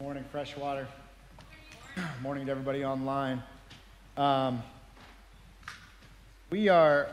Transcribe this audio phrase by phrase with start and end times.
[0.00, 0.86] Morning, Freshwater.
[2.22, 3.42] Morning to everybody online.
[4.16, 4.62] Um,
[6.50, 7.08] we are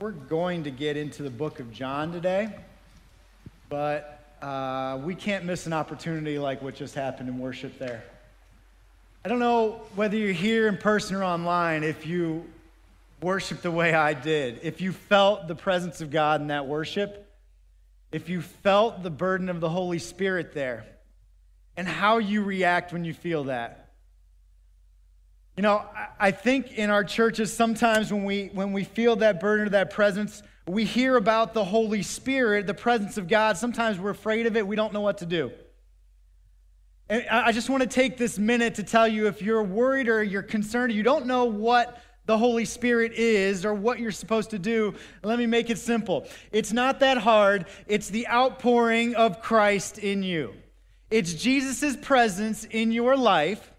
[0.00, 2.48] we're going to get into the book of John today,
[3.68, 8.02] but uh, we can't miss an opportunity like what just happened in worship there.
[9.26, 11.84] I don't know whether you're here in person or online.
[11.84, 12.46] If you
[13.20, 17.30] worship the way I did, if you felt the presence of God in that worship,
[18.10, 20.86] if you felt the burden of the Holy Spirit there
[21.76, 23.90] and how you react when you feel that.
[25.56, 25.84] You know,
[26.18, 29.90] I think in our churches, sometimes when we, when we feel that burden or that
[29.90, 33.58] presence, we hear about the Holy Spirit, the presence of God.
[33.58, 35.50] Sometimes we're afraid of it, we don't know what to do.
[37.08, 40.22] And I just want to take this minute to tell you if you're worried or
[40.22, 44.58] you're concerned, you don't know what the Holy Spirit is or what you're supposed to
[44.58, 46.26] do, let me make it simple.
[46.52, 50.54] It's not that hard, it's the outpouring of Christ in you.
[51.12, 53.70] It's Jesus' presence in your life.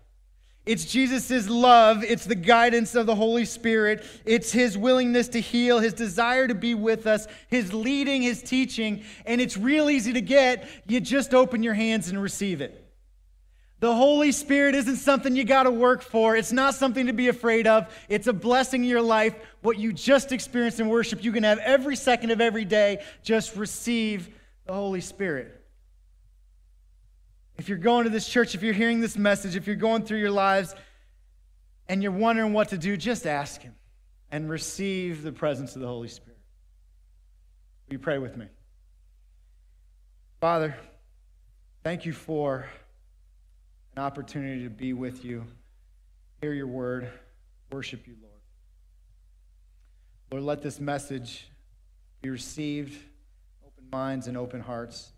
[0.68, 2.04] It's Jesus' love.
[2.04, 4.06] It's the guidance of the Holy Spirit.
[4.24, 9.04] It's his willingness to heal, his desire to be with us, his leading, his teaching.
[9.26, 10.70] And it's real easy to get.
[10.88, 12.80] You just open your hands and receive it.
[13.80, 16.36] The Holy Spirit isn't something you got to work for.
[16.36, 17.92] It's not something to be afraid of.
[18.10, 19.34] It's a blessing in your life.
[19.64, 23.04] What you just experienced in worship, you can have every second of every day.
[23.24, 24.30] Just receive
[24.68, 25.63] the Holy Spirit.
[27.58, 30.20] If you're going to this church, if you're hearing this message, if you're going through
[30.20, 30.74] your lives
[31.88, 33.76] and you're wondering what to do, just ask Him
[34.32, 36.40] and receive the presence of the Holy Spirit.
[37.88, 38.48] Will you pray with me?
[40.42, 40.76] Father,
[41.84, 42.68] thank you for
[43.96, 45.46] an opportunity to be with you,
[46.42, 47.10] hear your word,
[47.72, 48.34] worship you, Lord.
[50.32, 51.48] Lord, let this message
[52.24, 52.98] be received,
[53.66, 55.12] open minds and open hearts.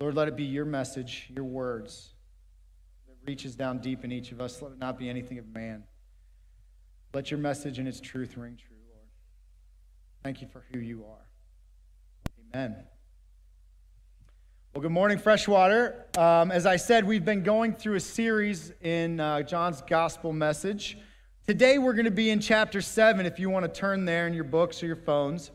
[0.00, 2.14] Lord, let it be your message, your words
[3.06, 4.62] that reaches down deep in each of us.
[4.62, 5.84] Let it not be anything of man.
[7.12, 9.04] Let your message and its truth ring true, Lord.
[10.24, 11.26] Thank you for who you are.
[12.54, 12.76] Amen.
[14.74, 16.06] Well, good morning, Freshwater.
[16.16, 20.96] Um, as I said, we've been going through a series in uh, John's gospel message.
[21.46, 24.32] Today, we're going to be in chapter 7, if you want to turn there in
[24.32, 25.50] your books or your phones.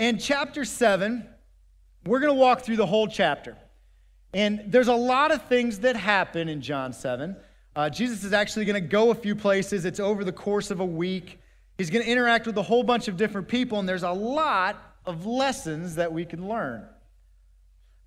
[0.00, 1.28] And chapter 7
[2.06, 3.56] we're going to walk through the whole chapter.
[4.32, 7.36] And there's a lot of things that happen in John 7.
[7.74, 9.84] Uh, Jesus is actually going to go a few places.
[9.84, 11.40] It's over the course of a week.
[11.78, 14.96] He's going to interact with a whole bunch of different people, and there's a lot
[15.04, 16.86] of lessons that we can learn.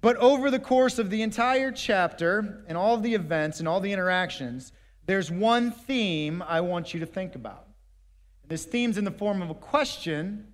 [0.01, 3.79] But over the course of the entire chapter and all of the events and all
[3.79, 4.71] the interactions,
[5.05, 7.67] there's one theme I want you to think about.
[8.47, 10.47] This theme's in the form of a question,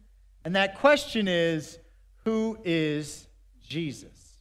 [0.43, 1.79] and that question is
[2.25, 3.27] Who is
[3.65, 4.37] Jesus?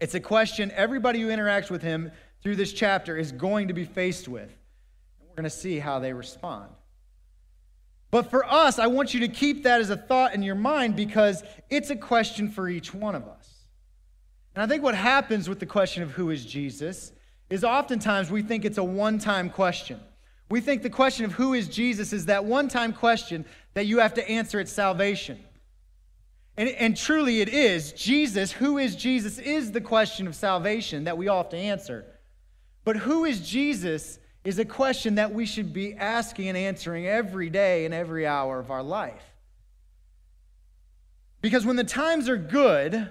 [0.00, 2.10] It's a question everybody who interacts with him
[2.42, 4.48] through this chapter is going to be faced with.
[5.18, 6.70] And we're going to see how they respond.
[8.10, 10.96] But for us, I want you to keep that as a thought in your mind
[10.96, 13.48] because it's a question for each one of us.
[14.54, 17.12] And I think what happens with the question of who is Jesus
[17.50, 20.00] is oftentimes we think it's a one time question.
[20.48, 23.98] We think the question of who is Jesus is that one time question that you
[23.98, 25.38] have to answer at salvation.
[26.56, 27.92] And, and truly, it is.
[27.92, 32.04] Jesus, who is Jesus, is the question of salvation that we all have to answer.
[32.84, 37.50] But who is Jesus is a question that we should be asking and answering every
[37.50, 39.22] day and every hour of our life.
[41.42, 43.08] Because when the times are good,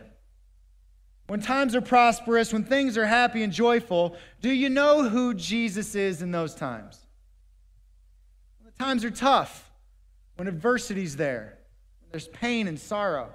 [1.27, 5.93] when times are prosperous, when things are happy and joyful, do you know who Jesus
[5.93, 7.05] is in those times?
[8.59, 9.69] When the times are tough,
[10.35, 11.58] when adversity's there,
[12.11, 13.29] there's pain and sorrow.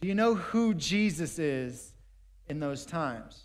[0.00, 1.94] Do you know who Jesus is
[2.48, 3.44] in those times?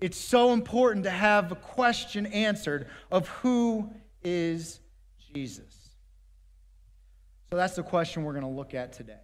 [0.00, 3.90] It's so important to have a question answered of who
[4.22, 4.80] is
[5.34, 5.74] Jesus.
[7.50, 9.20] So that's the question we're going to look at today.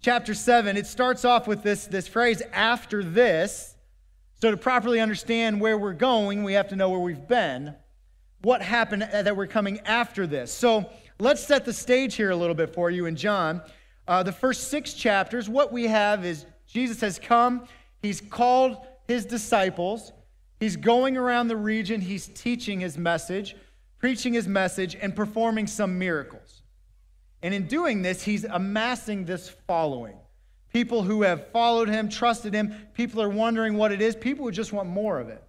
[0.00, 3.74] Chapter 7, it starts off with this, this phrase, after this.
[4.40, 7.74] So, to properly understand where we're going, we have to know where we've been.
[8.42, 10.52] What happened uh, that we're coming after this?
[10.52, 13.62] So, let's set the stage here a little bit for you in John.
[14.06, 17.66] Uh, the first six chapters, what we have is Jesus has come,
[18.02, 18.76] he's called
[19.08, 20.12] his disciples,
[20.60, 23.56] he's going around the region, he's teaching his message,
[23.98, 26.62] preaching his message, and performing some miracles.
[27.42, 30.16] And in doing this, he's amassing this following.
[30.72, 34.50] People who have followed him, trusted him, people are wondering what it is, people who
[34.50, 35.42] just want more of it.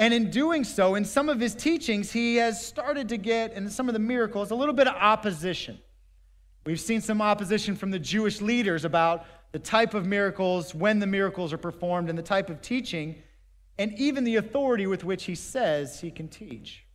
[0.00, 3.68] And in doing so, in some of his teachings, he has started to get, in
[3.68, 5.78] some of the miracles, a little bit of opposition.
[6.64, 11.06] We've seen some opposition from the Jewish leaders about the type of miracles, when the
[11.06, 13.16] miracles are performed, and the type of teaching,
[13.76, 16.86] and even the authority with which he says he can teach.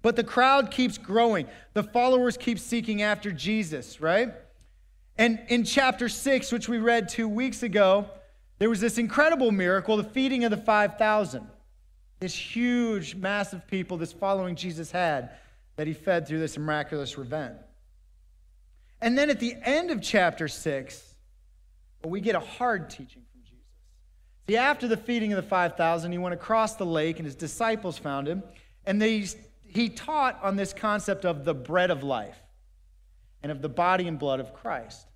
[0.00, 1.46] But the crowd keeps growing.
[1.74, 4.32] The followers keep seeking after Jesus, right?
[5.18, 8.08] And in chapter 6, which we read two weeks ago,
[8.58, 11.48] there was this incredible miracle, the feeding of the 5,000.
[12.24, 15.32] This huge mass of people this following Jesus had
[15.76, 17.56] that he fed through this miraculous event.
[19.02, 21.16] And then at the end of chapter 6,
[22.02, 23.66] well, we get a hard teaching from Jesus.
[24.46, 27.98] See, after the feeding of the 5,000, he went across the lake and his disciples
[27.98, 28.42] found him,
[28.86, 29.26] and they,
[29.66, 32.38] he taught on this concept of the bread of life
[33.42, 35.06] and of the body and blood of Christ.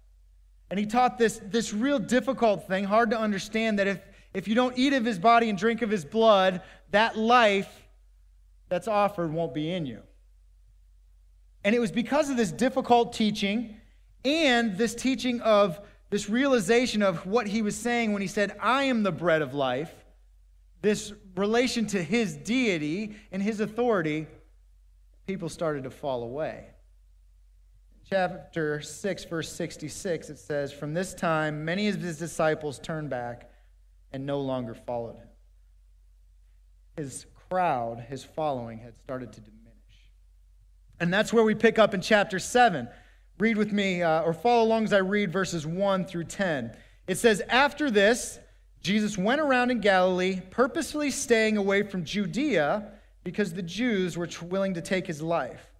[0.68, 3.98] And he taught this, this real difficult thing, hard to understand, that if,
[4.38, 7.68] if you don't eat of his body and drink of his blood, that life
[8.68, 10.00] that's offered won't be in you.
[11.64, 13.76] And it was because of this difficult teaching
[14.24, 15.80] and this teaching of
[16.10, 19.54] this realization of what he was saying when he said, I am the bread of
[19.54, 19.92] life,
[20.82, 24.26] this relation to his deity and his authority,
[25.26, 26.68] people started to fall away
[28.08, 33.50] chapter 6, verse 66, it says, From this time, many of his disciples turned back
[34.12, 35.28] and no longer followed him.
[36.96, 39.58] His crowd, his following, had started to diminish.
[41.00, 42.88] And that's where we pick up in chapter 7.
[43.38, 46.76] Read with me, uh, or follow along as I read verses 1 through 10.
[47.06, 48.38] It says, After this,
[48.82, 52.92] Jesus went around in Galilee, purposefully staying away from Judea
[53.24, 55.70] because the Jews were willing to take his life.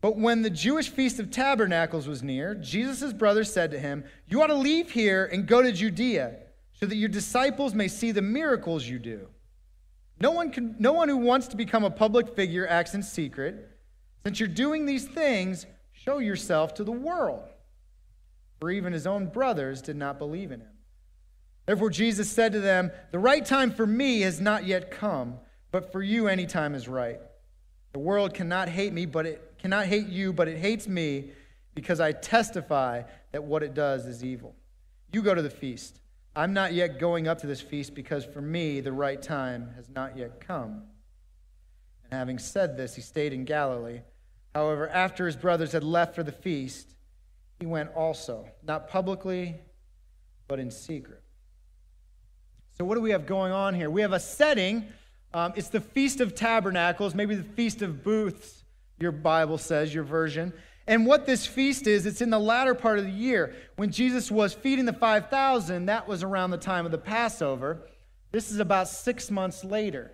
[0.00, 4.42] But when the Jewish feast of tabernacles was near, Jesus' brother said to him, You
[4.42, 6.36] ought to leave here and go to Judea,
[6.78, 9.28] so that your disciples may see the miracles you do.
[10.20, 13.70] No one, can, no one who wants to become a public figure acts in secret.
[14.24, 17.48] Since you're doing these things, show yourself to the world.
[18.60, 20.70] For even his own brothers did not believe in him.
[21.66, 25.38] Therefore, Jesus said to them, The right time for me has not yet come,
[25.70, 27.20] but for you any time is right.
[27.92, 31.30] The world cannot hate me, but it cannot hate you, but it hates me
[31.74, 33.02] because I testify
[33.32, 34.56] that what it does is evil.
[35.12, 36.00] You go to the feast.
[36.36, 39.88] I'm not yet going up to this feast because for me the right time has
[39.88, 40.84] not yet come.
[42.10, 44.00] And having said this, he stayed in Galilee.
[44.54, 46.94] However, after his brothers had left for the feast,
[47.60, 49.56] he went also, not publicly,
[50.46, 51.22] but in secret.
[52.78, 53.90] So, what do we have going on here?
[53.90, 54.86] We have a setting.
[55.34, 58.64] Um, it's the Feast of Tabernacles, maybe the Feast of Booths
[59.00, 60.52] your Bible says, your version.
[60.88, 63.54] And what this feast is, it's in the latter part of the year.
[63.76, 67.86] When Jesus was feeding the 5,000, that was around the time of the Passover.
[68.32, 70.10] This is about six months later.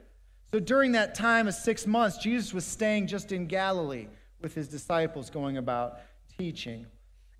[0.50, 4.08] So during that time of six months, Jesus was staying just in Galilee
[4.40, 6.00] with his disciples going about
[6.36, 6.86] teaching.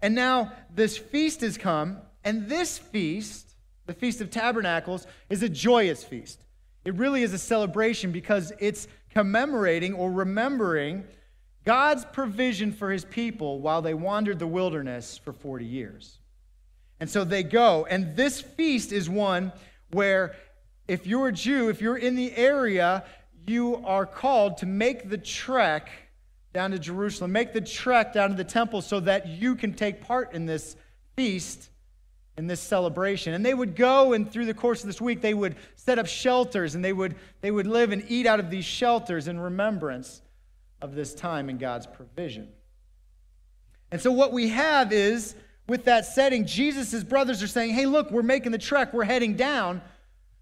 [0.00, 3.54] And now this feast has come, and this feast,
[3.86, 6.40] the Feast of Tabernacles, is a joyous feast.
[6.84, 11.04] It really is a celebration because it's commemorating or remembering
[11.64, 16.18] God's provision for his people while they wandered the wilderness for 40 years.
[17.00, 17.86] And so they go.
[17.88, 19.52] And this feast is one
[19.90, 20.34] where,
[20.86, 23.04] if you're a Jew, if you're in the area,
[23.46, 25.90] you are called to make the trek
[26.52, 30.02] down to Jerusalem, make the trek down to the temple so that you can take
[30.02, 30.76] part in this
[31.16, 31.68] feast,
[32.36, 33.34] in this celebration.
[33.34, 36.06] And they would go, and through the course of this week, they would set up
[36.06, 40.20] shelters and they would, they would live and eat out of these shelters in remembrance
[40.84, 42.46] of this time in God's provision.
[43.90, 45.34] And so, what we have is,
[45.66, 49.34] with that setting, Jesus' brothers are saying, Hey, look, we're making the trek, we're heading
[49.34, 49.80] down.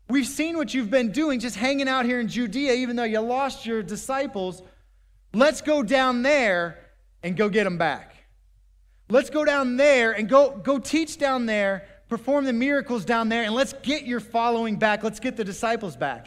[0.08, 3.20] We've seen what you've been doing, just hanging out here in Judea, even though you
[3.20, 4.62] lost your disciples.
[5.32, 6.76] Let's go down there
[7.22, 8.16] and go get them back.
[9.08, 13.44] Let's go down there and go, go teach down there, perform the miracles down there,
[13.44, 15.04] and let's get your following back.
[15.04, 16.26] Let's get the disciples back.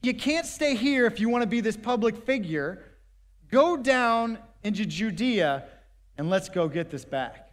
[0.00, 2.84] You can't stay here if you want to be this public figure.
[3.50, 5.64] Go down into Judea
[6.18, 7.50] and let's go get this back.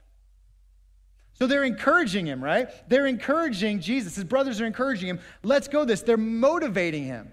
[1.34, 2.70] So they're encouraging him, right?
[2.90, 4.16] They're encouraging Jesus.
[4.16, 5.20] His brothers are encouraging him.
[5.44, 6.02] Let's go this.
[6.02, 7.32] They're motivating him.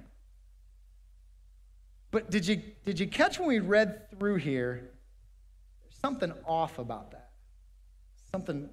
[2.11, 4.91] But did you, did you catch when we read through here?
[5.83, 7.31] There's something off about that.
[8.31, 8.69] Something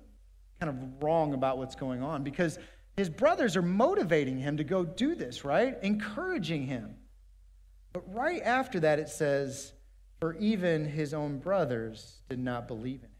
[0.59, 2.59] kind of wrong about what's going on because
[2.97, 5.77] his brothers are motivating him to go do this, right?
[5.81, 6.95] Encouraging him.
[7.93, 9.73] But right after that, it says,
[10.21, 13.11] for even his own brothers did not believe in him.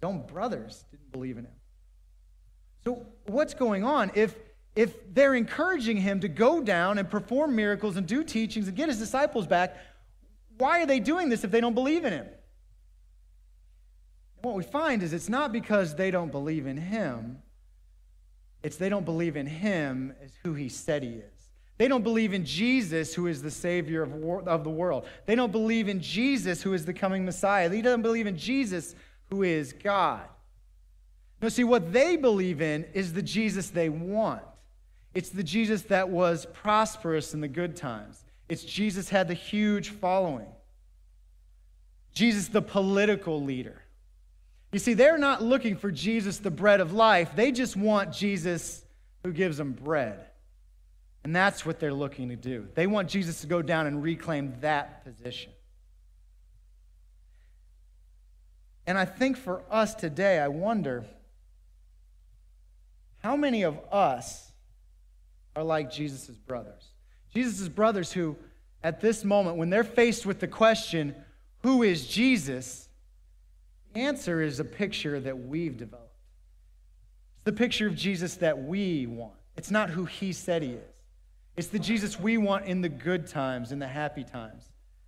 [0.00, 1.54] His own brothers didn't believe in him.
[2.84, 4.12] So, what's going on?
[4.14, 4.36] If,
[4.76, 8.88] if they're encouraging him to go down and perform miracles and do teachings and get
[8.88, 9.74] his disciples back,
[10.58, 12.26] why are they doing this if they don't believe in him?
[14.42, 17.42] what we find is it's not because they don't believe in him,
[18.62, 21.35] it's they don't believe in him as who he said he is.
[21.78, 24.12] They don't believe in Jesus, who is the Savior of,
[24.48, 25.06] of the world.
[25.26, 27.68] They don't believe in Jesus, who is the coming Messiah.
[27.68, 28.94] They don't believe in Jesus,
[29.28, 30.22] who is God.
[31.42, 34.42] No, see, what they believe in is the Jesus they want.
[35.14, 38.24] It's the Jesus that was prosperous in the good times.
[38.48, 40.48] It's Jesus had the huge following.
[42.14, 43.82] Jesus, the political leader.
[44.72, 47.32] You see, they're not looking for Jesus, the bread of life.
[47.36, 48.84] They just want Jesus
[49.22, 50.26] who gives them bread.
[51.26, 52.68] And that's what they're looking to do.
[52.76, 55.50] They want Jesus to go down and reclaim that position.
[58.86, 61.04] And I think for us today, I wonder
[63.24, 64.52] how many of us
[65.56, 66.92] are like Jesus' brothers?
[67.34, 68.36] Jesus' brothers who,
[68.84, 71.12] at this moment, when they're faced with the question,
[71.64, 72.88] who is Jesus?
[73.94, 76.06] The answer is a picture that we've developed.
[77.38, 79.34] It's the picture of Jesus that we want.
[79.56, 80.95] It's not who he said he is.
[81.56, 84.62] It's the Jesus we want in the good times, in the happy times.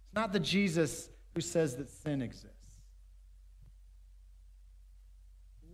[0.06, 2.54] It's not the Jesus who says that sin exists.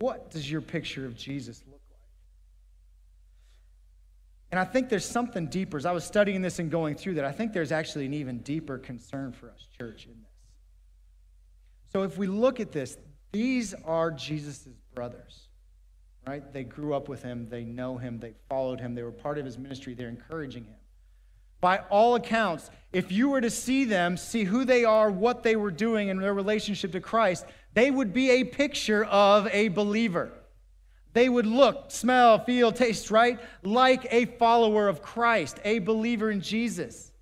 [0.01, 2.01] What does your picture of Jesus look like?
[4.51, 5.77] And I think there's something deeper.
[5.77, 8.39] As I was studying this and going through that, I think there's actually an even
[8.39, 10.31] deeper concern for us, church, in this.
[11.93, 12.99] So if we look at this,
[13.31, 15.49] these are Jesus' brothers,
[16.27, 16.53] right?
[16.53, 19.45] They grew up with him, they know him, they followed him, they were part of
[19.45, 20.77] his ministry, they're encouraging him.
[21.61, 25.57] By all accounts, if you were to see them, see who they are, what they
[25.57, 30.33] were doing in their relationship to Christ, they would be a picture of a believer.
[31.15, 33.41] They would look, smell, feel, taste, right?
[33.63, 37.13] Like a follower of Christ, a believer in Jesus.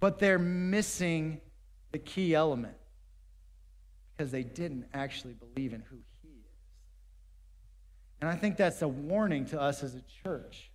[0.00, 1.40] But they're missing
[1.92, 2.76] the key element
[4.16, 6.13] because they didn't actually believe in who He.
[8.24, 10.70] And I think that's a warning to us as a church.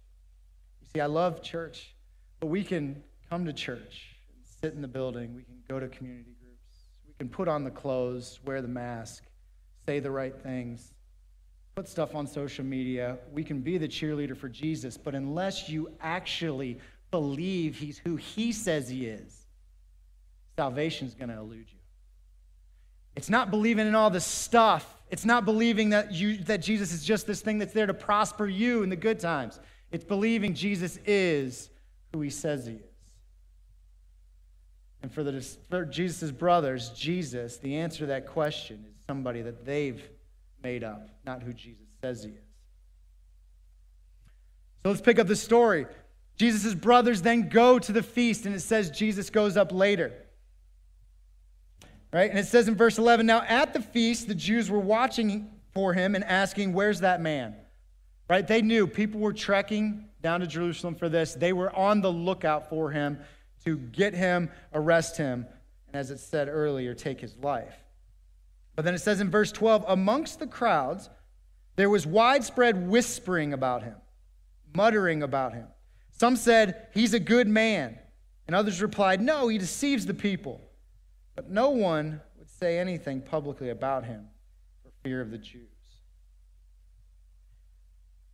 [0.82, 1.96] You see, I love church,
[2.40, 4.18] but we can come to church,
[4.62, 7.72] sit in the building, we can go to community groups, we can put on the
[7.72, 9.24] clothes, wear the mask,
[9.88, 10.94] say the right things,
[11.74, 13.18] put stuff on social media.
[13.34, 16.78] We can be the cheerleader for Jesus, but unless you actually
[17.10, 19.48] believe he's who he says he is,
[20.56, 21.80] salvation is going to elude you.
[23.16, 24.99] It's not believing in all the stuff.
[25.10, 28.48] It's not believing that, you, that Jesus is just this thing that's there to prosper
[28.48, 29.60] you in the good times.
[29.92, 31.70] It's believing Jesus is
[32.14, 32.82] who he says he is.
[35.02, 39.66] And for, the, for Jesus' brothers, Jesus, the answer to that question is somebody that
[39.66, 40.02] they've
[40.62, 42.36] made up, not who Jesus says he is.
[44.84, 45.88] So let's pick up the story.
[46.38, 50.14] Jesus' brothers then go to the feast, and it says Jesus goes up later.
[52.12, 52.30] Right?
[52.30, 55.94] And it says in verse 11 Now at the feast, the Jews were watching for
[55.94, 57.56] him and asking, Where's that man?
[58.28, 58.48] Right?
[58.48, 62.70] They knew people were trekking down to Jerusalem for this, they were on the lookout
[62.70, 63.20] for him
[63.64, 65.46] to get him, arrest him,
[65.88, 67.76] and as it said earlier, take his life.
[68.76, 71.10] But then it says in verse 12 amongst the crowds,
[71.76, 73.96] there was widespread whispering about him,
[74.74, 75.68] muttering about him.
[76.12, 77.98] Some said, He's a good man.
[78.48, 80.62] And others replied, No, he deceives the people.
[81.40, 84.28] But no one would say anything publicly about him
[84.84, 85.70] for fear of the Jews.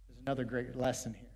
[0.08, 1.30] There's another great lesson here.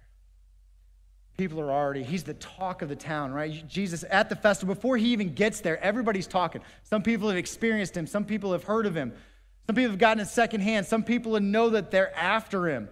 [1.37, 3.67] People are already, he's the talk of the town, right?
[3.67, 6.63] Jesus at the festival, before he even gets there, everybody's talking.
[6.81, 9.13] Some people have experienced him, some people have heard of him,
[9.67, 12.89] some people have gotten it secondhand, some people know that they're after him.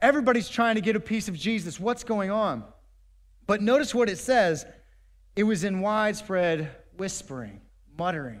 [0.00, 1.78] Everybody's trying to get a piece of Jesus.
[1.78, 2.64] What's going on?
[3.46, 4.64] But notice what it says
[5.36, 7.60] it was in widespread whispering,
[7.98, 8.40] muttering.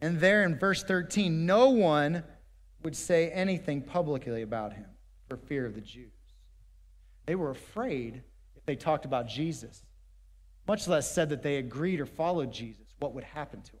[0.00, 2.22] And there in verse 13, no one
[2.82, 4.86] would say anything publicly about him
[5.28, 6.12] for fear of the Jews.
[7.26, 8.22] They were afraid
[8.56, 9.82] if they talked about Jesus,
[10.66, 13.80] much less said that they agreed or followed Jesus, what would happen to them?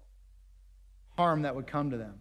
[1.16, 2.20] Harm that would come to them,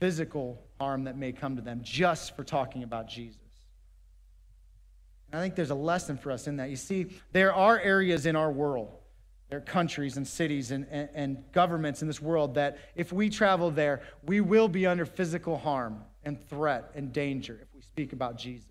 [0.00, 3.40] physical harm that may come to them just for talking about Jesus.
[5.34, 6.70] I think there's a lesson for us in that.
[6.70, 8.98] You see, there are areas in our world,
[9.54, 13.30] there are countries and cities and, and, and governments in this world that if we
[13.30, 18.12] travel there, we will be under physical harm and threat and danger if we speak
[18.12, 18.66] about Jesus.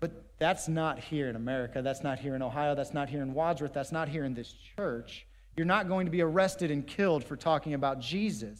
[0.00, 1.82] But that's not here in America.
[1.82, 2.74] That's not here in Ohio.
[2.74, 3.72] That's not here in Wadsworth.
[3.72, 5.24] That's not here in this church.
[5.56, 8.58] You're not going to be arrested and killed for talking about Jesus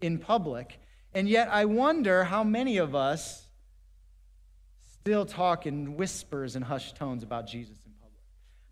[0.00, 0.78] in public.
[1.12, 3.48] And yet, I wonder how many of us
[5.00, 8.20] still talk in whispers and hushed tones about Jesus in public.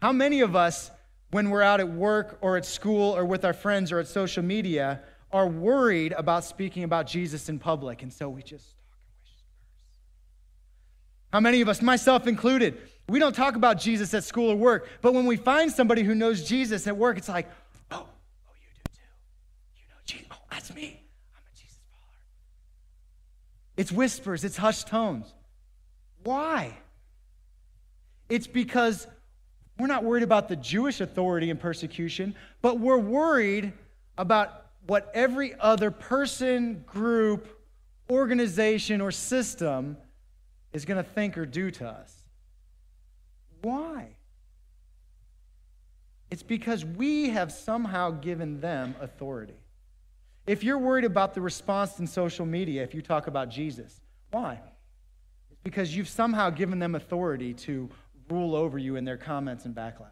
[0.01, 0.93] How many of us
[1.31, 4.43] when we're out at work or at school or with our friends or at social
[4.43, 5.01] media,
[5.33, 8.03] are worried about speaking about Jesus in public.
[8.03, 8.67] And so we just.
[11.33, 14.89] How many of us, myself included, we don't talk about Jesus at school or work,
[15.01, 17.49] but when we find somebody who knows Jesus at work, it's like,
[17.93, 19.01] oh, oh, you do too.
[19.77, 20.27] You know Jesus.
[20.33, 21.01] Oh, that's me.
[21.33, 22.15] I'm a Jesus follower.
[23.77, 25.33] It's whispers, it's hushed tones.
[26.25, 26.77] Why?
[28.29, 29.07] It's because
[29.81, 33.73] we're not worried about the Jewish authority and persecution, but we're worried
[34.19, 37.49] about what every other person, group,
[38.11, 39.97] organization, or system
[40.73, 42.15] is going to think or do to us.
[43.63, 44.09] Why?
[46.31, 49.55] It's because we have somehow given them authority.
[50.47, 54.61] If you're worried about the response in social media if you talk about Jesus, why?
[55.51, 57.89] It's because you've somehow given them authority to
[58.31, 60.09] rule over you in their comments and backlash.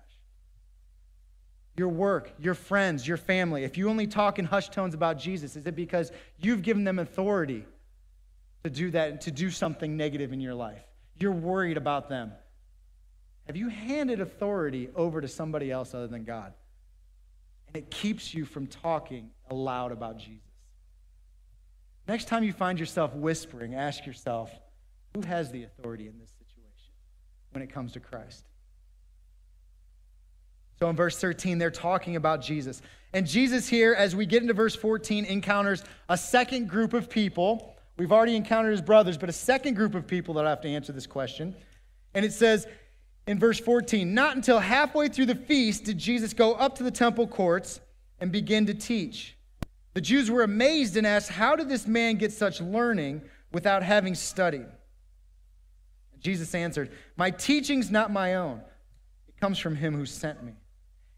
[1.76, 5.54] Your work, your friends, your family, if you only talk in hushed tones about Jesus,
[5.54, 6.10] is it because
[6.40, 7.64] you've given them authority
[8.64, 10.82] to do that, and to do something negative in your life?
[11.18, 12.32] You're worried about them.
[13.46, 16.52] Have you handed authority over to somebody else other than God?
[17.68, 20.42] And it keeps you from talking aloud about Jesus.
[22.08, 24.50] Next time you find yourself whispering, ask yourself,
[25.14, 26.32] who has the authority in this
[27.52, 28.44] when it comes to Christ?
[30.78, 32.82] So in verse 13, they're talking about Jesus.
[33.12, 37.74] And Jesus here, as we get into verse 14, encounters a second group of people.
[37.96, 40.92] We've already encountered his brothers, but a second group of people that have to answer
[40.92, 41.56] this question.
[42.14, 42.66] And it says,
[43.28, 46.90] in verse 14 Not until halfway through the feast did Jesus go up to the
[46.90, 47.80] temple courts
[48.20, 49.36] and begin to teach.
[49.94, 54.14] The Jews were amazed and asked, How did this man get such learning without having
[54.14, 54.66] studied?
[56.20, 58.62] Jesus answered, My teaching's not my own,
[59.28, 60.52] it comes from him who sent me.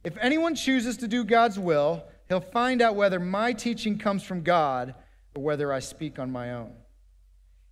[0.05, 4.43] If anyone chooses to do God's will, he'll find out whether my teaching comes from
[4.43, 4.95] God
[5.35, 6.73] or whether I speak on my own.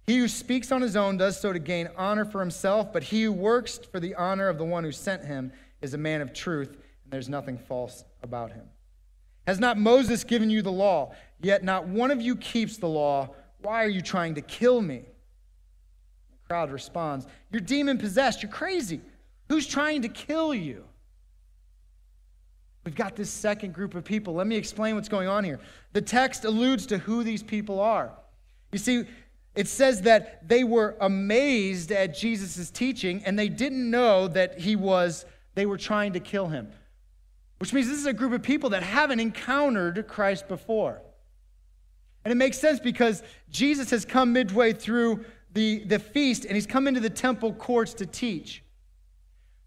[0.06, 3.24] He who speaks on his own does so to gain honor for himself, but he
[3.24, 6.32] who works for the honor of the one who sent him is a man of
[6.32, 8.64] truth, and there's nothing false about him.
[9.46, 11.14] Has not Moses given you the law?
[11.40, 13.34] Yet not one of you keeps the law.
[13.60, 15.04] Why are you trying to kill me?
[16.48, 18.42] Crowd responds, You're demon possessed.
[18.42, 19.00] You're crazy.
[19.48, 20.84] Who's trying to kill you?
[22.84, 24.34] We've got this second group of people.
[24.34, 25.60] Let me explain what's going on here.
[25.92, 28.12] The text alludes to who these people are.
[28.72, 29.04] You see,
[29.54, 34.76] it says that they were amazed at Jesus' teaching and they didn't know that he
[34.76, 36.68] was, they were trying to kill him.
[37.58, 41.02] Which means this is a group of people that haven't encountered Christ before.
[42.24, 45.24] And it makes sense because Jesus has come midway through
[45.58, 48.62] the, the feast and he's come into the temple courts to teach.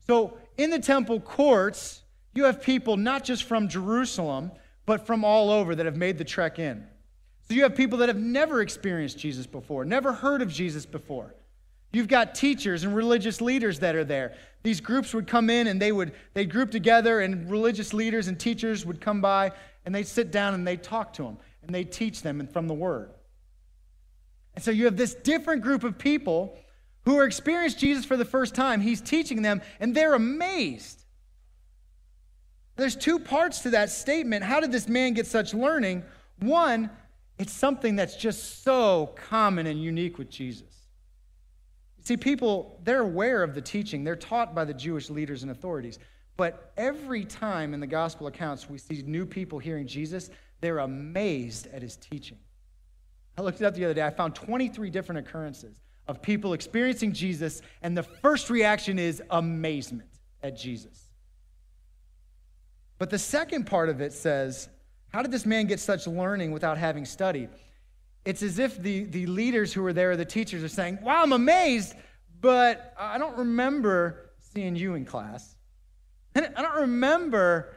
[0.08, 4.52] So in the temple courts, you have people not just from Jerusalem,
[4.86, 6.88] but from all over that have made the trek in.
[7.42, 11.36] So you have people that have never experienced Jesus before, never heard of Jesus before.
[11.92, 14.36] You've got teachers and religious leaders that are there.
[14.64, 18.40] These groups would come in and they would they'd group together and religious leaders and
[18.40, 19.52] teachers would come by
[19.86, 22.74] and they'd sit down and they'd talk to them and they'd teach them from the
[22.74, 23.12] word.
[24.56, 26.58] And so you have this different group of people
[27.06, 28.82] who are experiencing Jesus for the first time.
[28.82, 31.04] He's teaching them and they're amazed.
[32.76, 34.44] There's two parts to that statement.
[34.44, 36.04] How did this man get such learning?
[36.40, 36.90] One,
[37.38, 40.68] it's something that's just so common and unique with Jesus.
[42.04, 46.00] See, people, they're aware of the teaching, they're taught by the Jewish leaders and authorities.
[46.38, 51.68] But every time in the gospel accounts we see new people hearing Jesus, they're amazed
[51.68, 52.38] at his teaching.
[53.42, 54.04] I looked it up the other day.
[54.04, 60.10] I found 23 different occurrences of people experiencing Jesus, and the first reaction is amazement
[60.44, 61.12] at Jesus.
[63.00, 64.70] But the second part of it says,
[65.12, 67.50] how did this man get such learning without having studied?
[68.26, 71.34] It's as if the, the leaders who were there, the teachers, are saying, Wow, I'm
[71.34, 71.96] amazed,
[72.42, 75.56] but I don't remember seeing you in class.
[76.36, 77.74] I don't remember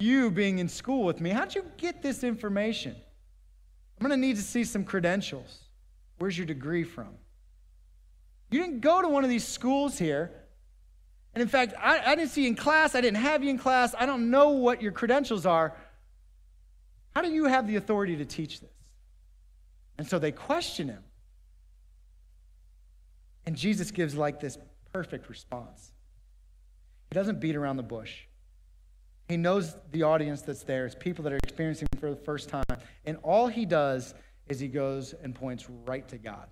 [0.00, 1.30] you being in school with me.
[1.30, 2.96] How'd you get this information?
[4.04, 5.60] I'm going to need to see some credentials.
[6.18, 7.08] Where's your degree from?
[8.50, 10.30] You didn't go to one of these schools here.
[11.34, 12.94] And in fact, I, I didn't see you in class.
[12.94, 13.94] I didn't have you in class.
[13.98, 15.74] I don't know what your credentials are.
[17.14, 18.68] How do you have the authority to teach this?
[19.96, 21.02] And so they question him.
[23.46, 24.58] And Jesus gives like this
[24.92, 25.92] perfect response.
[27.08, 28.26] He doesn't beat around the bush.
[29.28, 30.84] He knows the audience that's there.
[30.84, 32.64] It's people that are experiencing for the first time.
[33.06, 34.14] And all he does
[34.48, 36.48] is he goes and points right to God.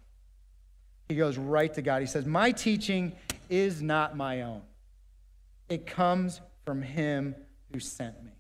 [1.09, 2.01] He goes right to God.
[2.01, 3.13] He says, My teaching
[3.51, 4.63] is not my own,
[5.69, 7.35] it comes from him
[7.73, 8.33] who sent me.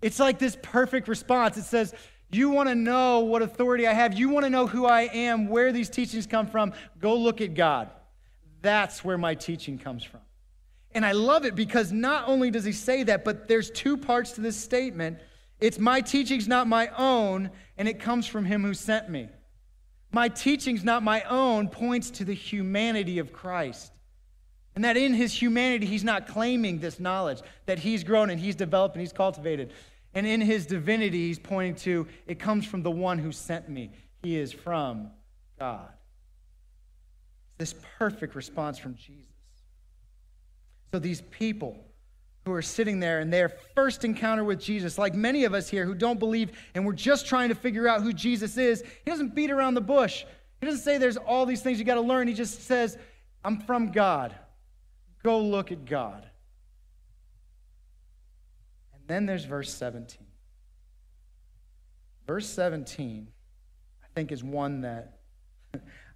[0.00, 1.56] It's like this perfect response.
[1.56, 1.94] It says,
[2.30, 5.48] You want to know what authority I have, you want to know who I am,
[5.48, 7.90] where these teachings come from, go look at God.
[8.62, 10.20] That's where my teaching comes from.
[10.94, 14.32] And I love it because not only does he say that, but there's two parts
[14.32, 15.18] to this statement.
[15.60, 19.28] It's my teaching's not my own, and it comes from him who sent me.
[20.10, 23.92] My teaching's not my own points to the humanity of Christ.
[24.74, 28.54] And that in his humanity, he's not claiming this knowledge, that he's grown and he's
[28.54, 29.72] developed and he's cultivated.
[30.14, 33.92] And in his divinity, he's pointing to it comes from the one who sent me.
[34.22, 35.10] He is from
[35.58, 35.88] God.
[37.58, 39.31] This perfect response from Jesus.
[40.92, 41.82] So these people
[42.44, 45.86] who are sitting there in their first encounter with Jesus, like many of us here
[45.86, 49.34] who don't believe and we're just trying to figure out who Jesus is, he doesn't
[49.34, 50.24] beat around the bush.
[50.60, 52.28] He doesn't say there's all these things you got to learn.
[52.28, 52.98] He just says,
[53.44, 54.34] I'm from God.
[55.22, 56.26] Go look at God.
[58.94, 60.18] And then there's verse 17.
[62.26, 63.28] Verse 17,
[64.02, 65.21] I think, is one that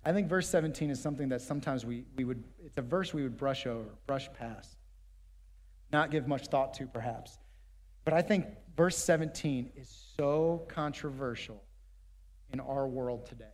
[0.04, 3.24] I think verse 17 is something that sometimes we, we would, it's a verse we
[3.24, 4.76] would brush over, brush past,
[5.92, 7.38] not give much thought to, perhaps.
[8.04, 11.60] But I think verse 17 is so controversial
[12.52, 13.44] in our world today.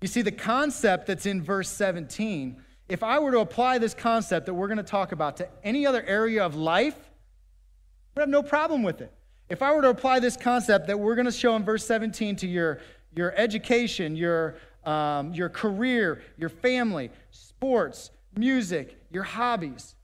[0.00, 4.46] You see, the concept that's in verse 17, if I were to apply this concept
[4.46, 8.28] that we're going to talk about to any other area of life, I would have
[8.30, 9.12] no problem with it.
[9.50, 12.36] If I were to apply this concept that we're going to show in verse 17
[12.36, 12.78] to your,
[13.14, 19.94] your education, your um, your career, your family, sports, music, your hobbies.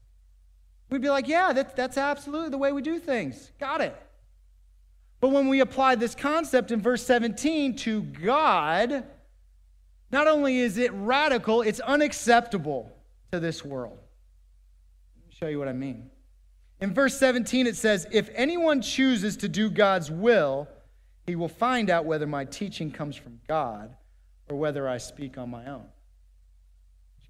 [0.90, 3.50] We'd be like, yeah, that, that's absolutely the way we do things.
[3.58, 3.96] Got it.
[5.20, 9.04] But when we apply this concept in verse 17 to God,
[10.12, 12.92] not only is it radical, it's unacceptable
[13.32, 13.98] to this world.
[15.16, 16.10] Let me show you what I mean.
[16.80, 20.68] In verse 17, it says, If anyone chooses to do God's will,
[21.26, 23.96] he will find out whether my teaching comes from God
[24.48, 25.84] or whether I speak on my own.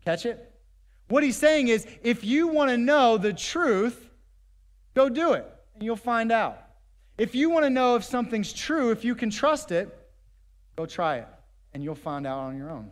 [0.05, 0.53] Catch it?
[1.09, 4.11] What he's saying is if you want to know the truth,
[4.95, 6.59] go do it, and you'll find out.
[7.19, 9.97] If you want to know if something's true, if you can trust it,
[10.77, 11.29] go try it,
[11.73, 12.91] and you'll find out on your own.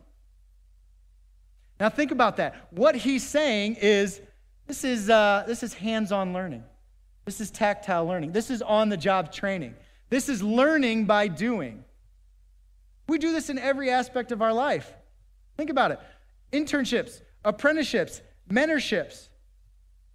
[1.78, 2.68] Now think about that.
[2.70, 4.20] What he's saying is
[4.66, 6.64] this is, uh, this is hands-on learning.
[7.24, 8.32] This is tactile learning.
[8.32, 9.74] This is on-the-job training.
[10.08, 11.84] This is learning by doing.
[13.06, 14.92] We do this in every aspect of our life.
[15.56, 16.00] Think about it
[16.52, 19.28] internships, apprenticeships, mentorships.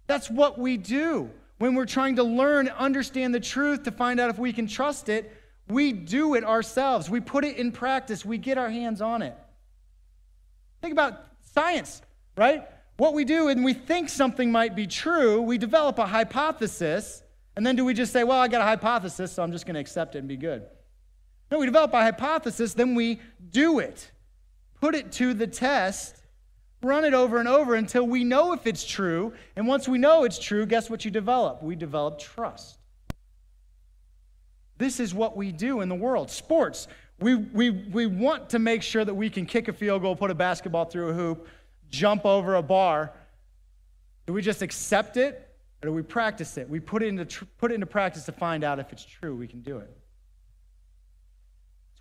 [0.06, 4.30] That's what we do when we're trying to learn, understand the truth to find out
[4.30, 5.36] if we can trust it.
[5.68, 7.10] We do it ourselves.
[7.10, 8.24] We put it in practice.
[8.24, 9.36] We get our hands on it.
[10.80, 12.00] Think about science,
[12.36, 12.66] right?
[12.96, 17.22] What we do and we think something might be true, we develop a hypothesis,
[17.56, 19.74] and then do we just say, well, I got a hypothesis, so I'm just going
[19.74, 20.64] to accept it and be good?
[21.50, 24.10] No, we develop a hypothesis, then we do it,
[24.80, 26.16] put it to the test,
[26.80, 29.32] run it over and over until we know if it's true.
[29.56, 31.62] And once we know it's true, guess what you develop?
[31.62, 32.78] We develop trust.
[34.78, 36.30] This is what we do in the world.
[36.30, 36.86] Sports,
[37.18, 40.30] we, we, we want to make sure that we can kick a field goal, put
[40.30, 41.48] a basketball through a hoop,
[41.90, 43.12] jump over a bar.
[44.26, 45.48] Do we just accept it
[45.82, 46.68] or do we practice it?
[46.68, 49.48] We put it into, put it into practice to find out if it's true we
[49.48, 49.99] can do it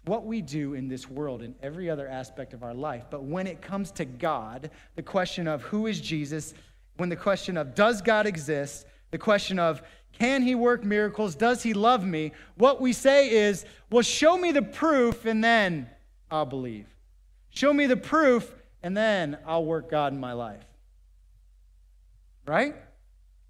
[0.06, 3.06] what we do in this world in every other aspect of our life.
[3.10, 6.54] But when it comes to God, the question of who is Jesus,
[6.98, 9.82] when the question of does God exist, the question of
[10.14, 14.52] can he work miracles, does he love me, what we say is, well, show me
[14.52, 15.90] the proof and then
[16.32, 16.88] I'll believe.
[17.52, 20.64] Show me the proof and then I'll work God in my life.
[22.46, 22.76] Right?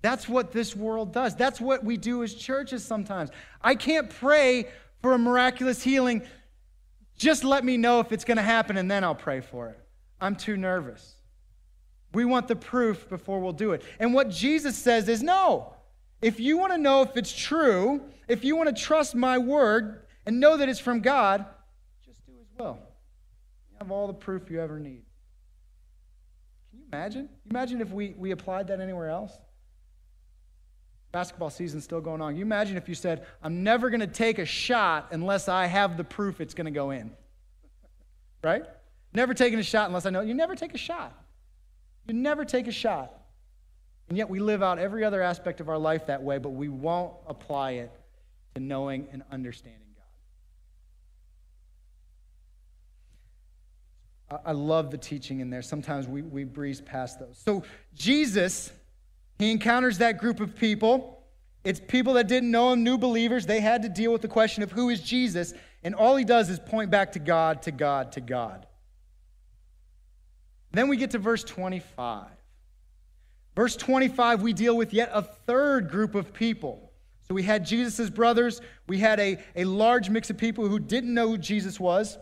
[0.01, 1.35] That's what this world does.
[1.35, 3.29] That's what we do as churches sometimes.
[3.61, 4.67] I can't pray
[5.01, 6.23] for a miraculous healing
[7.19, 9.79] just let me know if it's going to happen and then I'll pray for it.
[10.19, 11.15] I'm too nervous.
[12.13, 13.83] We want the proof before we'll do it.
[13.99, 15.75] And what Jesus says is no.
[16.21, 20.07] If you want to know if it's true, if you want to trust my word
[20.25, 21.45] and know that it's from God,
[22.05, 22.79] just do his will.
[23.71, 25.03] You have all the proof you ever need.
[26.71, 27.29] Can you imagine?
[27.49, 29.33] Imagine if we, we applied that anywhere else?
[31.11, 32.35] Basketball season's still going on.
[32.35, 35.97] you imagine if you said, I'm never going to take a shot unless I have
[35.97, 37.11] the proof it's going to go in?
[38.43, 38.63] Right?
[39.13, 40.21] Never taking a shot unless I know.
[40.21, 41.13] You never take a shot.
[42.07, 43.11] You never take a shot.
[44.07, 46.69] And yet we live out every other aspect of our life that way, but we
[46.69, 47.91] won't apply it
[48.55, 49.81] to knowing and understanding
[54.29, 54.41] God.
[54.45, 55.63] I love the teaching in there.
[55.63, 57.39] Sometimes we, we breeze past those.
[57.43, 57.63] So
[57.95, 58.71] Jesus
[59.39, 61.23] he encounters that group of people,
[61.63, 63.45] It's people that didn't know him, new believers.
[63.45, 66.49] They had to deal with the question of who is Jesus, and all he does
[66.49, 68.67] is point back to God, to God, to God.
[70.71, 72.27] Then we get to verse 25.
[73.55, 76.91] Verse 25, we deal with yet a third group of people.
[77.27, 81.13] So we had Jesus' brothers, we had a, a large mix of people who didn't
[81.13, 82.17] know who Jesus was.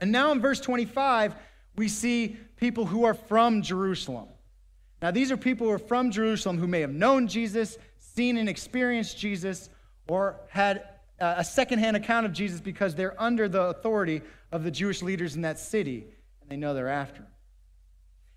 [0.00, 1.34] And now in verse 25,
[1.76, 4.28] we see people who are from Jerusalem.
[5.02, 8.48] Now, these are people who are from Jerusalem who may have known Jesus, seen and
[8.48, 9.68] experienced Jesus,
[10.08, 10.84] or had
[11.20, 15.36] uh, a secondhand account of Jesus because they're under the authority of the Jewish leaders
[15.36, 16.06] in that city
[16.40, 17.28] and they know they're after him.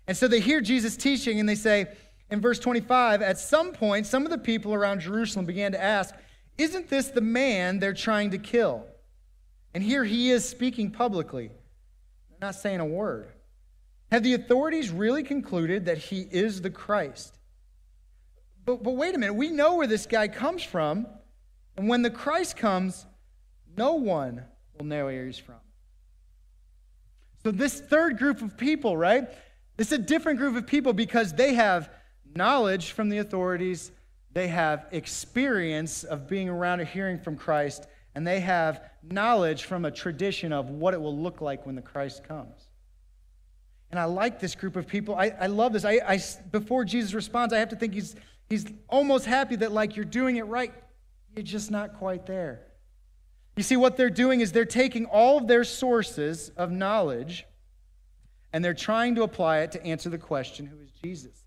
[0.06, 1.86] And so they hear Jesus teaching and they say,
[2.30, 6.14] in verse 25, at some point, some of the people around Jerusalem began to ask,
[6.58, 8.86] Isn't this the man they're trying to kill?
[9.74, 11.48] And here he is speaking publicly.
[12.28, 13.32] They're not saying a word.
[14.10, 17.38] Have the authorities really concluded that he is the Christ?
[18.64, 21.06] But, but wait a minute, we know where this guy comes from.
[21.76, 23.06] And when the Christ comes,
[23.76, 24.44] no one
[24.76, 25.60] will know where he's from.
[27.44, 29.28] So, this third group of people, right?
[29.76, 31.90] This is a different group of people because they have
[32.34, 33.92] knowledge from the authorities,
[34.32, 39.84] they have experience of being around or hearing from Christ, and they have knowledge from
[39.84, 42.69] a tradition of what it will look like when the Christ comes.
[43.90, 45.16] And I like this group of people.
[45.16, 45.84] I, I love this.
[45.84, 46.20] I, I,
[46.52, 48.14] before Jesus responds, I have to think he's,
[48.48, 50.72] he's almost happy that, like, you're doing it right.
[51.34, 52.62] You're just not quite there.
[53.56, 57.46] You see, what they're doing is they're taking all of their sources of knowledge
[58.52, 61.44] and they're trying to apply it to answer the question who is Jesus?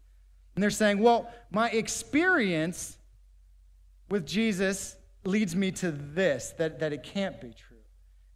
[0.56, 2.98] And they're saying, well, my experience
[4.10, 7.78] with Jesus leads me to this, that, that it can't be true.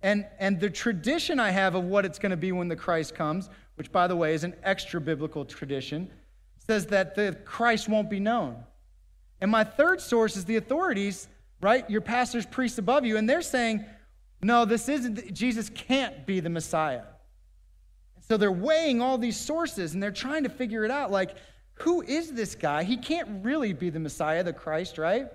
[0.01, 3.15] And, and the tradition I have of what it's going to be when the Christ
[3.15, 6.09] comes, which, by the way, is an extra biblical tradition,
[6.57, 8.57] says that the Christ won't be known.
[9.39, 11.27] And my third source is the authorities,
[11.61, 11.87] right?
[11.89, 13.85] Your pastors, priests above you, and they're saying,
[14.41, 17.03] no, this isn't, Jesus can't be the Messiah.
[18.27, 21.11] So they're weighing all these sources and they're trying to figure it out.
[21.11, 21.35] Like,
[21.75, 22.83] who is this guy?
[22.83, 25.27] He can't really be the Messiah, the Christ, right?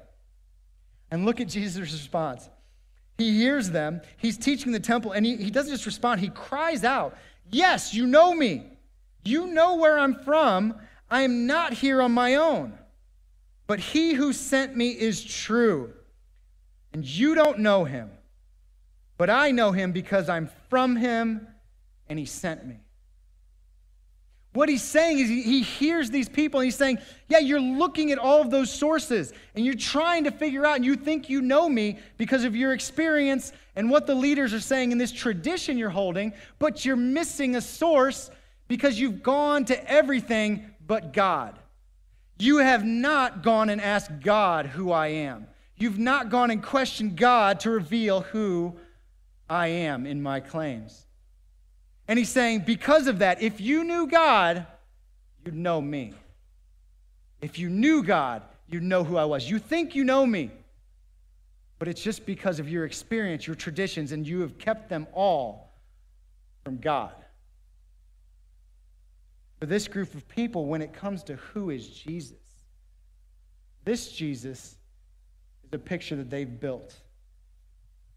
[1.11, 2.49] And look at Jesus' response.
[3.19, 6.83] He hears them, he's teaching the temple, and he, he doesn't just respond, he cries
[6.83, 7.17] out,
[7.51, 8.67] Yes, you know me.
[9.25, 10.75] You know where I'm from.
[11.11, 12.79] I am not here on my own.
[13.67, 15.93] But he who sent me is true.
[16.93, 18.11] And you don't know him.
[19.17, 21.47] But I know him because I'm from him
[22.09, 22.81] and he sent me.
[24.55, 28.19] What he's saying is he, hears these people and he's saying, Yeah, you're looking at
[28.19, 31.69] all of those sources and you're trying to figure out, and you think you know
[31.69, 35.91] me because of your experience and what the leaders are saying in this tradition you're
[35.91, 38.31] holding, but you're missing a source
[38.69, 41.59] because you've gone to everything but God.
[42.39, 45.47] You have not gone and asked God who I am.
[45.77, 48.77] You've not gone and questioned God to reveal who
[49.49, 51.07] I am in my claims.
[52.09, 54.67] And he's saying, because of that, if you knew God,
[55.45, 56.15] you'd know me.
[57.41, 59.49] If you knew God, you'd know who I was.
[59.49, 60.51] You think you know me,
[61.83, 65.75] but it's just because of your experience, your traditions, and you have kept them all
[66.63, 67.13] from God.
[69.59, 72.39] For this group of people, when it comes to who is Jesus,
[73.85, 74.77] this Jesus
[75.65, 76.95] is a picture that they've built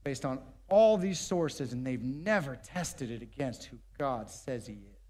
[0.04, 0.38] based on
[0.70, 5.02] all these sources and they've never tested it against who God says He is.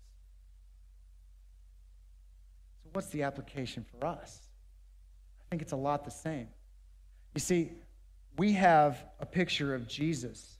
[2.83, 4.47] So, what's the application for us?
[5.41, 6.47] I think it's a lot the same.
[7.33, 7.73] You see,
[8.37, 10.57] we have a picture of Jesus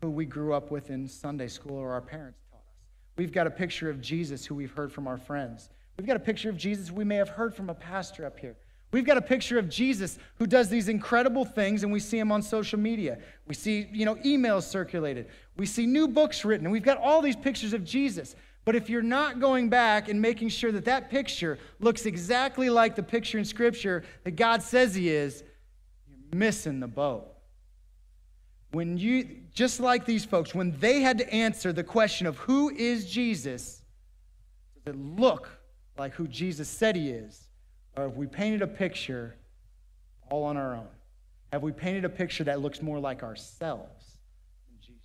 [0.00, 2.76] who we grew up with in Sunday school or our parents taught us.
[3.16, 5.70] We've got a picture of Jesus who we've heard from our friends.
[5.96, 8.56] We've got a picture of Jesus we may have heard from a pastor up here.
[8.90, 12.32] We've got a picture of Jesus who does these incredible things, and we see him
[12.32, 13.18] on social media.
[13.46, 15.26] We see, you know, emails circulated.
[15.56, 18.34] We see new books written, we've got all these pictures of Jesus.
[18.64, 22.96] But if you're not going back and making sure that that picture looks exactly like
[22.96, 25.42] the picture in Scripture that God says He is,
[26.32, 27.34] missing the boat.
[28.72, 32.70] When you, just like these folks, when they had to answer the question of who
[32.70, 33.82] is Jesus,
[34.74, 35.48] does it look
[35.96, 37.48] like who Jesus said He is?
[37.96, 39.36] Or have we painted a picture
[40.30, 40.88] all on our own?
[41.52, 44.18] Have we painted a picture that looks more like ourselves
[44.68, 45.02] than Jesus?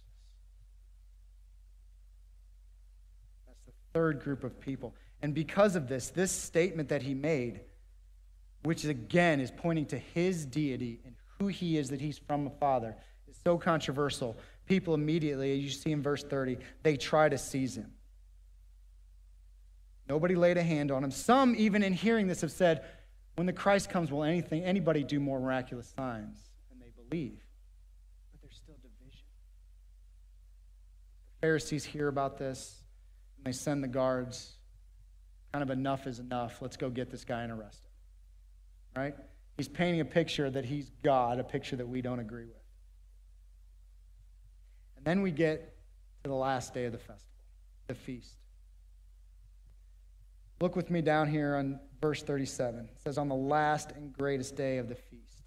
[3.47, 4.93] That's the third group of people.
[5.21, 7.62] And because of this, this statement that he made,
[8.63, 12.49] which again is pointing to his deity and who he is, that he's from a
[12.49, 12.95] father,
[13.30, 14.38] is so controversial.
[14.65, 17.91] People immediately, as you see in verse 30, they try to seize him.
[20.08, 21.12] Nobody laid a hand on him.
[21.12, 22.84] Some, even in hearing this, have said,
[23.36, 26.38] When the Christ comes, will anything, anybody do more miraculous signs
[26.71, 27.39] And they believe?
[28.32, 29.26] But there's still division.
[31.41, 32.84] The Pharisees hear about this,
[33.38, 34.54] and they send the guards.
[35.52, 36.62] Kind of enough is enough.
[36.62, 37.92] Let's go get this guy and arrest him.
[38.95, 39.15] Right?
[39.58, 42.56] He's painting a picture that he's God, a picture that we don't agree with.
[44.97, 45.75] And then we get
[46.23, 47.36] to the last day of the festival,
[47.88, 48.36] the feast.
[50.62, 52.86] Look with me down here on verse 37.
[52.86, 55.43] It says, On the last and greatest day of the feast.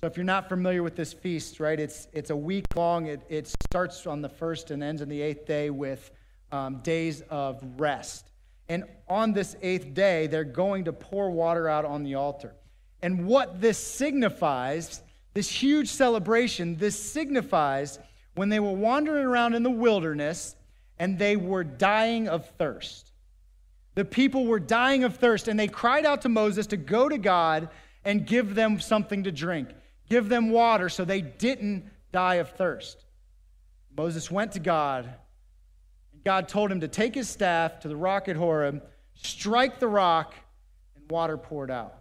[0.00, 3.06] So if you're not familiar with this feast, right, it's, it's a week long.
[3.06, 6.10] It, it starts on the first and ends on the eighth day with
[6.52, 8.30] um, days of rest.
[8.68, 12.54] And on this eighth day, they're going to pour water out on the altar.
[13.02, 15.02] And what this signifies,
[15.34, 17.98] this huge celebration, this signifies
[18.34, 20.56] when they were wandering around in the wilderness
[20.98, 23.12] and they were dying of thirst.
[23.96, 27.16] The people were dying of thirst, and they cried out to Moses to go to
[27.16, 27.70] God
[28.04, 29.70] and give them something to drink,
[30.08, 33.04] give them water so they didn't die of thirst.
[33.96, 35.06] Moses went to God,
[36.12, 38.82] and God told him to take his staff to the rock at Horeb,
[39.14, 40.34] strike the rock,
[40.94, 41.94] and water poured out.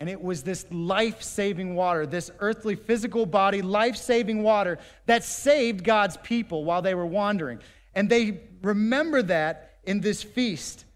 [0.00, 5.22] And it was this life saving water, this earthly physical body, life saving water that
[5.22, 7.60] saved God's people while they were wandering.
[7.94, 10.86] And they remember that in this feast.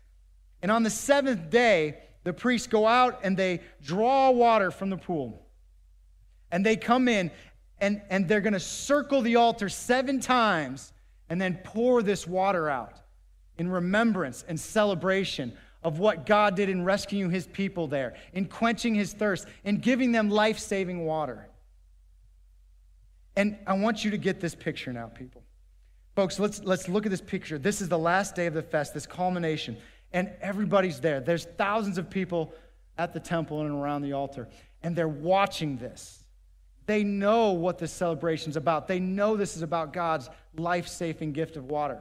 [0.62, 4.96] And on the seventh day, the priests go out and they draw water from the
[4.96, 5.46] pool.
[6.50, 7.30] And they come in
[7.78, 10.92] and, and they're going to circle the altar seven times
[11.28, 13.00] and then pour this water out
[13.58, 18.94] in remembrance and celebration of what God did in rescuing his people there, in quenching
[18.94, 21.46] his thirst, in giving them life saving water.
[23.36, 25.42] And I want you to get this picture now, people.
[26.16, 27.58] Folks, let's, let's look at this picture.
[27.58, 29.76] This is the last day of the fest, this culmination
[30.14, 31.20] and everybody's there.
[31.20, 32.54] There's thousands of people
[32.96, 34.48] at the temple and around the altar,
[34.82, 36.24] and they're watching this.
[36.86, 38.86] They know what this celebration's about.
[38.86, 41.98] They know this is about God's life saving gift of water.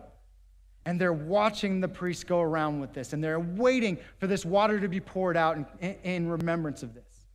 [0.86, 4.80] And they're watching the priests go around with this, and they're waiting for this water
[4.80, 7.26] to be poured out in, in remembrance of this.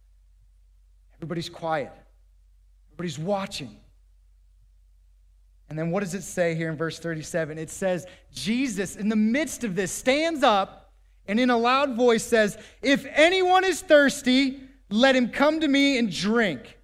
[1.16, 1.92] Everybody's quiet,
[2.88, 3.76] everybody's watching.
[5.70, 7.58] And then what does it say here in verse 37?
[7.58, 10.92] It says, Jesus, in the midst of this, stands up
[11.26, 15.98] and in a loud voice says, If anyone is thirsty, let him come to me
[15.98, 16.78] and drink.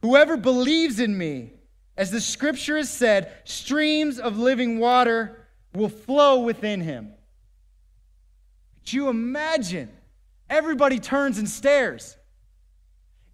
[0.00, 1.52] Whoever believes in me,
[1.96, 5.45] as the scripture has said, streams of living water
[5.76, 7.12] will flow within him.
[8.80, 9.90] Could you imagine?
[10.48, 12.16] Everybody turns and stares.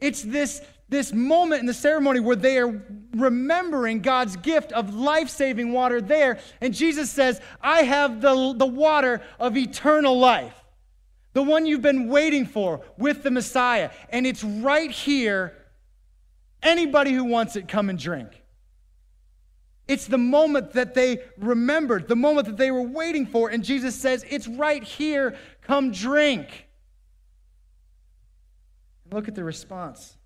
[0.00, 0.60] It's this
[0.92, 2.80] this moment in the ceremony where they are
[3.16, 6.38] remembering God's gift of life saving water there.
[6.60, 10.54] And Jesus says, I have the, the water of eternal life,
[11.32, 13.90] the one you've been waiting for with the Messiah.
[14.10, 15.56] And it's right here.
[16.62, 18.41] Anybody who wants it, come and drink.
[19.92, 23.50] It's the moment that they remembered, the moment that they were waiting for.
[23.50, 25.36] And Jesus says, It's right here.
[25.60, 26.66] Come drink.
[29.04, 30.16] And look at the response.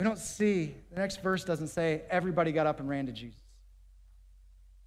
[0.00, 3.42] We don't see, the next verse doesn't say everybody got up and ran to Jesus.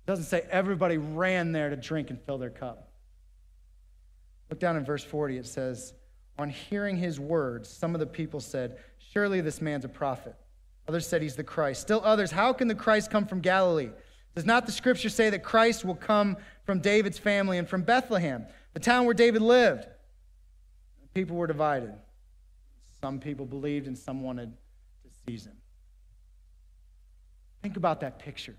[0.04, 2.90] It doesn't say everybody ran there to drink and fill their cup.
[4.50, 5.38] Look down in verse 40.
[5.38, 5.94] It says,
[6.40, 8.80] On hearing his words, some of the people said,
[9.14, 10.36] Surely this man's a prophet.
[10.88, 11.82] Others said he's the Christ.
[11.82, 13.90] Still others, How can the Christ come from Galilee?
[14.36, 18.46] Does not the scripture say that Christ will come from David's family and from Bethlehem,
[18.74, 19.88] the town where David lived?
[21.14, 21.94] People were divided.
[23.02, 24.52] Some people believed and some wanted
[25.26, 25.56] seize him.
[27.62, 28.56] Think about that picture.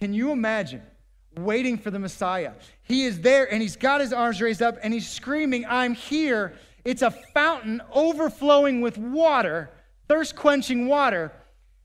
[0.00, 0.82] Can you imagine
[1.36, 2.52] waiting for the Messiah?
[2.82, 6.54] He is there and he's got his arms raised up and he's screaming, I'm here.
[6.84, 9.70] It's a fountain overflowing with water,
[10.08, 11.32] thirst quenching water.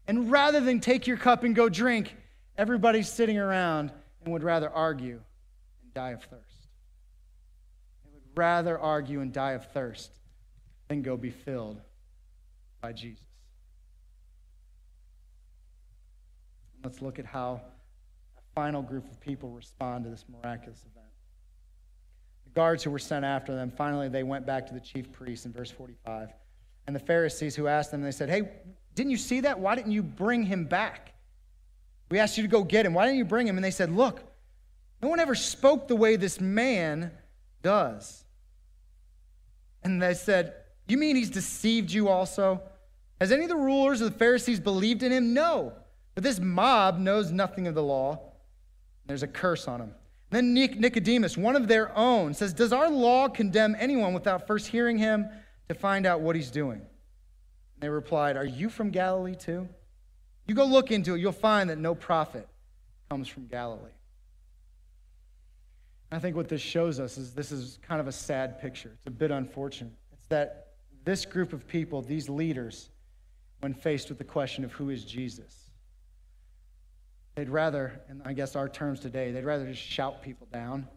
[0.08, 2.16] And rather than take your cup and go drink,
[2.58, 3.92] everybody's sitting around
[4.24, 5.20] and would rather argue
[5.84, 6.68] and die of thirst.
[8.04, 10.12] They would rather argue and die of thirst
[10.88, 11.82] than go be filled
[12.82, 13.24] by Jesus.
[16.84, 17.62] Let's look at how
[18.38, 21.08] a final group of people respond to this miraculous event.
[22.44, 25.46] The guards who were sent after them, finally, they went back to the chief priests
[25.46, 26.30] in verse 45.
[26.86, 28.50] And the Pharisees who asked them, they said, Hey,
[28.96, 29.60] didn't you see that?
[29.60, 31.14] Why didn't you bring him back?
[32.10, 32.94] We asked you to go get him.
[32.94, 33.58] Why didn't you bring him?
[33.58, 34.22] And they said, Look,
[35.02, 37.12] no one ever spoke the way this man
[37.62, 38.24] does.
[39.84, 40.54] And they said,
[40.88, 42.62] You mean he's deceived you also?
[43.20, 45.34] Has any of the rulers of the Pharisees believed in him?
[45.34, 45.74] No.
[46.16, 48.34] But this mob knows nothing of the law.
[49.06, 49.96] There's a curse on him.
[50.30, 54.98] Then Nicodemus, one of their own, says, Does our law condemn anyone without first hearing
[54.98, 55.28] him
[55.70, 56.82] to find out what he's doing?
[57.80, 59.68] They replied, Are you from Galilee too?
[60.48, 62.48] You go look into it, you'll find that no prophet
[63.10, 63.92] comes from Galilee.
[66.12, 68.92] I think what this shows us is this is kind of a sad picture.
[68.98, 69.94] It's a bit unfortunate.
[70.12, 70.68] It's that
[71.06, 72.90] this group of people, these leaders,
[73.62, 75.70] when faced with the question of who is Jesus,
[77.36, 80.88] they'd rather, and I guess our terms today, they'd rather just shout people down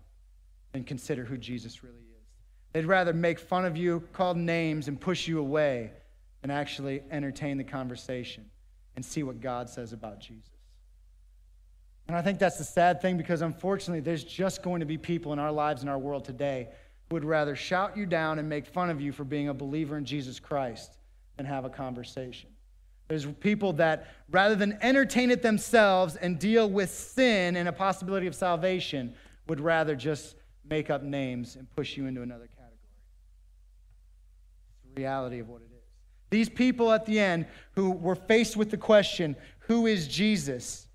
[0.72, 2.26] than consider who Jesus really is.
[2.72, 5.92] They'd rather make fun of you, call names, and push you away
[6.42, 8.44] than actually entertain the conversation
[8.94, 10.50] and see what God says about Jesus.
[12.08, 15.32] And I think that's the sad thing because unfortunately, there's just going to be people
[15.32, 16.68] in our lives in our world today
[17.08, 19.96] who would rather shout you down and make fun of you for being a believer
[19.96, 20.98] in Jesus Christ
[21.36, 22.50] than have a conversation.
[23.08, 28.26] There's people that, rather than entertain it themselves and deal with sin and a possibility
[28.26, 29.14] of salvation,
[29.46, 30.36] would rather just
[30.68, 32.72] make up names and push you into another category.
[34.72, 35.75] It's the reality of what it is.
[36.30, 40.86] These people at the end who were faced with the question, Who is Jesus?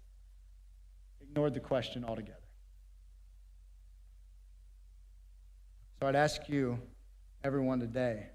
[1.22, 2.38] ignored the question altogether.
[6.00, 6.78] So I'd ask you,
[7.44, 8.28] everyone today,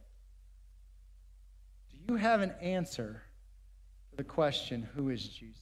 [1.90, 3.22] do you have an answer
[4.09, 5.61] for the question, Who is Jesus?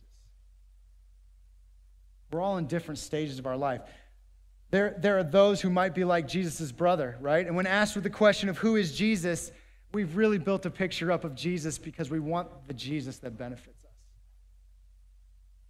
[2.30, 3.80] We're all in different stages of our life.
[4.70, 7.46] There, there are those who might be like Jesus' brother, right?
[7.46, 9.50] And when asked with the question of who is Jesus,
[9.94, 13.84] we've really built a picture up of Jesus because we want the Jesus that benefits.
[13.84, 13.90] Us.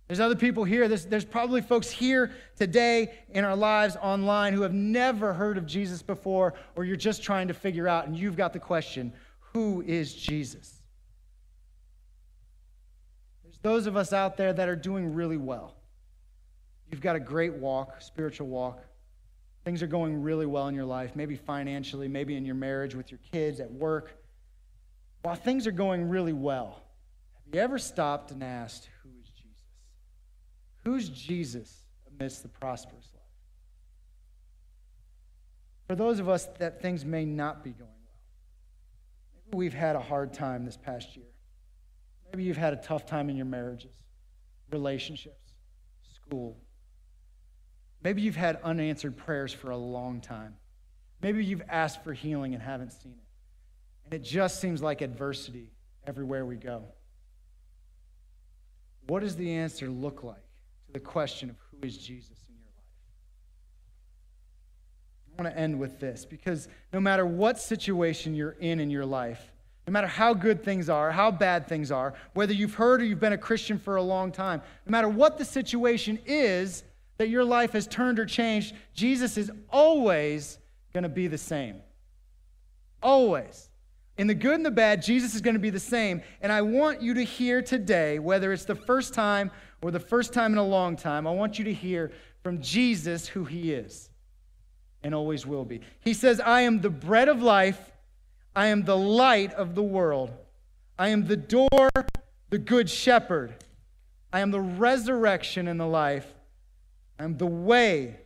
[0.09, 0.89] There's other people here.
[0.89, 5.66] There's, there's probably folks here today in our lives online who have never heard of
[5.66, 9.12] Jesus before, or you're just trying to figure out, and you've got the question
[9.53, 10.83] who is Jesus?
[13.45, 15.77] There's those of us out there that are doing really well.
[16.91, 18.83] You've got a great walk, spiritual walk.
[19.64, 23.10] Things are going really well in your life, maybe financially, maybe in your marriage with
[23.10, 24.18] your kids, at work.
[25.22, 26.82] While things are going really well,
[27.46, 29.64] have you ever stopped and asked, Who's Jesus
[30.84, 31.78] Who's Jesus
[32.10, 33.22] amidst the prosperous life?
[35.88, 38.18] For those of us that things may not be going well,
[39.46, 41.26] maybe we've had a hard time this past year.
[42.30, 43.94] Maybe you've had a tough time in your marriages,
[44.70, 45.54] relationships,
[46.14, 46.58] school.
[48.05, 50.55] Maybe you've had unanswered prayers for a long time.
[51.22, 54.05] Maybe you've asked for healing and haven't seen it.
[54.05, 55.72] And it just seems like adversity
[56.07, 56.84] everywhere we go.
[59.07, 60.44] What does the answer look like?
[60.86, 62.84] To the question of who is Jesus in your life.
[65.38, 69.07] I want to end with this because no matter what situation you're in in your
[69.07, 69.50] life,
[69.86, 73.20] no matter how good things are, how bad things are, whether you've heard or you've
[73.20, 76.84] been a Christian for a long time, no matter what the situation is
[77.18, 80.58] that your life has turned or changed, Jesus is always
[80.92, 81.80] going to be the same.
[83.02, 83.68] Always.
[84.16, 86.22] In the good and the bad, Jesus is going to be the same.
[86.40, 89.50] And I want you to hear today, whether it's the first time
[89.82, 92.12] or the first time in a long time, I want you to hear
[92.42, 94.10] from Jesus who he is
[95.02, 95.80] and always will be.
[96.00, 97.92] He says, I am the bread of life,
[98.56, 100.32] I am the light of the world,
[100.98, 101.90] I am the door,
[102.50, 103.54] the good shepherd,
[104.32, 106.34] I am the resurrection and the life,
[107.18, 108.16] I am the way,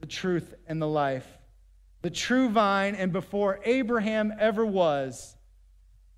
[0.00, 1.26] the truth, and the life,
[2.02, 5.36] the true vine, and before Abraham ever was,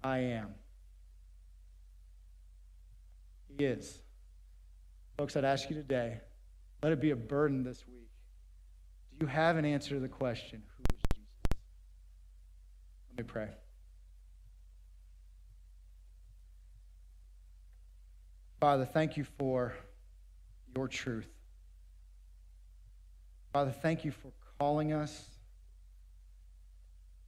[0.03, 0.55] I am.
[3.57, 4.01] He is.
[5.17, 6.21] Folks, I'd ask you today,
[6.83, 8.09] let it be a burden this week.
[9.19, 11.29] Do you have an answer to the question, who is Jesus?
[13.11, 13.49] Let me pray.
[18.61, 19.75] Father, thank you for
[20.75, 21.29] your truth.
[23.53, 25.31] Father, thank you for calling us.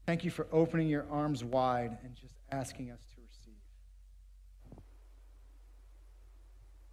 [0.06, 3.54] Thank you for opening your arms wide and just asking us to receive.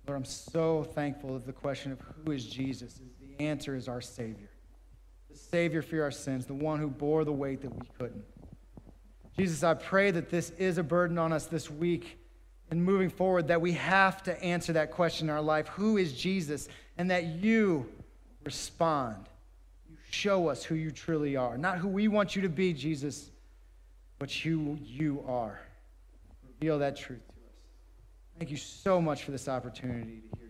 [0.08, 3.88] Lord, I'm so thankful that the question of who is Jesus is the answer is
[3.88, 4.50] our Savior.
[5.30, 8.24] The Savior for our sins, the one who bore the weight that we couldn't.
[9.38, 12.20] Jesus, I pray that this is a burden on us this week
[12.72, 16.14] and moving forward, that we have to answer that question in our life who is
[16.14, 16.68] Jesus?
[16.98, 17.88] And that you
[18.48, 19.28] respond.
[19.90, 21.58] You show us who you truly are.
[21.58, 23.30] Not who we want you to be, Jesus,
[24.20, 25.60] but who you are.
[26.48, 27.20] Reveal that truth.
[27.28, 27.54] To us.
[28.40, 30.47] Thank you so much for this opportunity to hear.